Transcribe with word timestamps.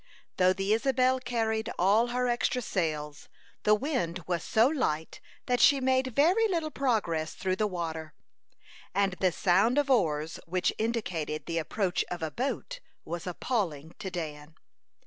Though 0.37 0.51
the 0.51 0.73
Isabel 0.73 1.19
carried 1.19 1.69
all 1.77 2.07
her 2.07 2.27
extra 2.27 2.63
sails, 2.63 3.29
the 3.61 3.75
wind 3.75 4.23
was 4.25 4.43
so 4.43 4.67
light 4.67 5.21
that 5.45 5.59
she 5.59 5.79
made 5.79 6.15
very 6.15 6.47
little 6.47 6.71
progress 6.71 7.35
through 7.35 7.57
the 7.57 7.67
water, 7.67 8.15
and 8.95 9.13
the 9.19 9.31
sound 9.31 9.77
of 9.77 9.91
oars 9.91 10.39
which 10.47 10.73
indicated 10.79 11.45
the 11.45 11.59
approach 11.59 12.03
of 12.09 12.23
a 12.23 12.31
boat 12.31 12.79
was 13.05 13.27
appalling 13.27 13.93
to 13.99 14.09
Dan. 14.09 14.55